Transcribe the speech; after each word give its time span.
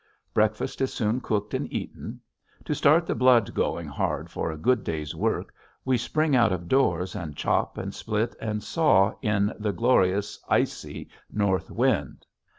Breakfast 0.33 0.81
is 0.81 0.91
soon 0.91 1.21
cooked 1.21 1.53
and 1.53 1.71
eaten. 1.71 2.21
To 2.65 2.73
start 2.73 3.05
the 3.05 3.13
blood 3.13 3.53
going 3.53 3.87
hard 3.87 4.31
for 4.31 4.51
a 4.51 4.57
good 4.57 4.83
day's 4.83 5.13
work 5.13 5.53
we 5.85 5.95
spring 5.95 6.35
out 6.35 6.51
of 6.51 6.67
doors 6.67 7.13
and 7.15 7.35
chop 7.37 7.77
and 7.77 7.93
split 7.93 8.35
and 8.41 8.63
saw 8.63 9.13
in 9.21 9.53
the 9.59 9.73
glorious, 9.73 10.39
icy 10.49 11.07
north 11.31 11.69
wind. 11.69 12.25